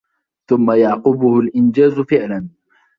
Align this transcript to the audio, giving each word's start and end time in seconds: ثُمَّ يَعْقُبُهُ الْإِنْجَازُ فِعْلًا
ثُمَّ 0.49 0.71
يَعْقُبُهُ 0.71 1.39
الْإِنْجَازُ 1.39 1.99
فِعْلًا 1.99 2.47